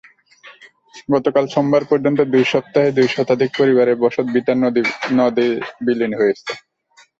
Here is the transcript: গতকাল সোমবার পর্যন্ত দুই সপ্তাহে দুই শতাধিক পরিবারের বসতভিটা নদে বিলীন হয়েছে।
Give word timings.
গতকাল 1.09 1.45
সোমবার 1.53 1.83
পর্যন্ত 1.91 2.19
দুই 2.33 2.43
সপ্তাহে 2.51 2.89
দুই 2.97 3.07
শতাধিক 3.09 3.51
পরিবারের 3.59 3.97
বসতভিটা 4.03 4.53
নদে 5.19 5.47
বিলীন 5.85 6.11
হয়েছে। 6.19 6.51